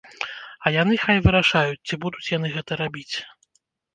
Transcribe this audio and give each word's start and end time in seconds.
А 0.67 0.71
яны 0.75 0.95
хай 1.03 1.17
вырашаюць, 1.25 1.77
ці 1.89 1.99
будуць 2.05 2.25
яны 2.37 2.47
гэта 2.57 2.79
рабіць. 2.83 3.15